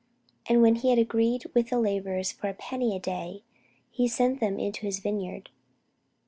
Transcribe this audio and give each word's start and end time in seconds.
And 0.49 0.63
when 0.63 0.77
he 0.77 0.89
had 0.89 0.97
agreed 0.97 1.43
with 1.53 1.69
the 1.69 1.77
labourers 1.79 2.31
for 2.31 2.49
a 2.49 2.55
penny 2.55 2.95
a 2.95 2.99
day, 2.99 3.43
he 3.91 4.07
sent 4.07 4.39
them 4.39 4.57
into 4.57 4.81
his 4.87 4.97
vineyard. 4.99 5.51